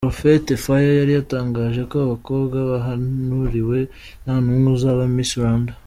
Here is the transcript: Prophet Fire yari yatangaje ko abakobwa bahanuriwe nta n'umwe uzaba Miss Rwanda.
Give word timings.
Prophet 0.05 0.43
Fire 0.63 0.93
yari 0.99 1.11
yatangaje 1.15 1.81
ko 1.91 1.95
abakobwa 2.05 2.57
bahanuriwe 2.69 3.77
nta 4.23 4.35
n'umwe 4.43 4.67
uzaba 4.77 5.03
Miss 5.15 5.31
Rwanda. 5.39 5.71